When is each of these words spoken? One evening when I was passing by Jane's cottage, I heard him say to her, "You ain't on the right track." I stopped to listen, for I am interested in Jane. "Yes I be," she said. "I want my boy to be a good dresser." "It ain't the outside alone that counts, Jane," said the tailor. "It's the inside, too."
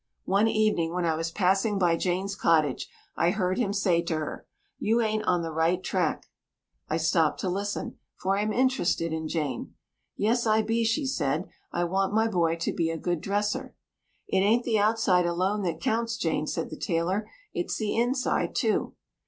One 0.25 0.47
evening 0.47 0.95
when 0.95 1.05
I 1.05 1.13
was 1.13 1.29
passing 1.29 1.77
by 1.77 1.95
Jane's 1.95 2.35
cottage, 2.35 2.89
I 3.15 3.29
heard 3.29 3.59
him 3.59 3.71
say 3.71 4.01
to 4.01 4.15
her, 4.15 4.47
"You 4.79 4.99
ain't 4.99 5.23
on 5.25 5.43
the 5.43 5.51
right 5.51 5.83
track." 5.83 6.25
I 6.89 6.97
stopped 6.97 7.39
to 7.41 7.49
listen, 7.49 7.99
for 8.15 8.35
I 8.35 8.41
am 8.41 8.51
interested 8.51 9.13
in 9.13 9.27
Jane. 9.27 9.75
"Yes 10.17 10.47
I 10.47 10.63
be," 10.63 10.83
she 10.85 11.05
said. 11.05 11.49
"I 11.71 11.83
want 11.83 12.15
my 12.15 12.27
boy 12.27 12.55
to 12.61 12.73
be 12.73 12.89
a 12.89 12.97
good 12.97 13.21
dresser." 13.21 13.75
"It 14.27 14.39
ain't 14.39 14.63
the 14.63 14.79
outside 14.79 15.27
alone 15.27 15.61
that 15.65 15.79
counts, 15.79 16.17
Jane," 16.17 16.47
said 16.47 16.71
the 16.71 16.79
tailor. 16.79 17.29
"It's 17.53 17.77
the 17.77 17.95
inside, 17.95 18.55
too." 18.55 18.95